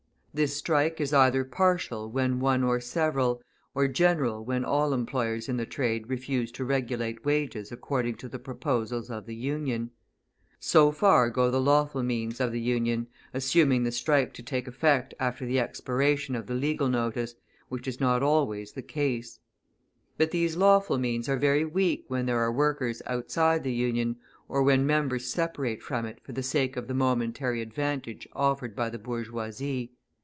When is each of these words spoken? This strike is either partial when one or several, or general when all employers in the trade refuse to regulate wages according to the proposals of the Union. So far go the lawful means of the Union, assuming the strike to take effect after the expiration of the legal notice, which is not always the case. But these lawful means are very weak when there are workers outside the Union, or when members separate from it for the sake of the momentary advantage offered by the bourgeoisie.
This 0.33 0.55
strike 0.55 1.01
is 1.01 1.11
either 1.11 1.43
partial 1.43 2.09
when 2.09 2.39
one 2.39 2.63
or 2.63 2.79
several, 2.79 3.43
or 3.75 3.89
general 3.89 4.45
when 4.45 4.63
all 4.63 4.93
employers 4.93 5.49
in 5.49 5.57
the 5.57 5.65
trade 5.65 6.07
refuse 6.07 6.53
to 6.53 6.63
regulate 6.63 7.25
wages 7.25 7.69
according 7.69 8.15
to 8.15 8.29
the 8.29 8.39
proposals 8.39 9.09
of 9.09 9.25
the 9.25 9.35
Union. 9.35 9.91
So 10.57 10.93
far 10.93 11.29
go 11.29 11.51
the 11.51 11.59
lawful 11.59 12.01
means 12.01 12.39
of 12.39 12.53
the 12.53 12.61
Union, 12.61 13.07
assuming 13.33 13.83
the 13.83 13.91
strike 13.91 14.33
to 14.35 14.41
take 14.41 14.69
effect 14.69 15.13
after 15.19 15.45
the 15.45 15.59
expiration 15.59 16.33
of 16.37 16.47
the 16.47 16.53
legal 16.55 16.87
notice, 16.87 17.35
which 17.67 17.85
is 17.85 17.99
not 17.99 18.23
always 18.23 18.71
the 18.71 18.81
case. 18.81 19.39
But 20.17 20.31
these 20.31 20.55
lawful 20.55 20.97
means 20.97 21.27
are 21.27 21.35
very 21.35 21.65
weak 21.65 22.05
when 22.07 22.25
there 22.25 22.39
are 22.39 22.53
workers 22.53 23.01
outside 23.05 23.63
the 23.65 23.73
Union, 23.73 24.15
or 24.47 24.63
when 24.63 24.87
members 24.87 25.25
separate 25.27 25.83
from 25.83 26.05
it 26.05 26.21
for 26.23 26.31
the 26.31 26.41
sake 26.41 26.77
of 26.77 26.87
the 26.87 26.93
momentary 26.93 27.61
advantage 27.61 28.29
offered 28.33 28.77
by 28.77 28.89
the 28.89 28.97
bourgeoisie. 28.97 29.91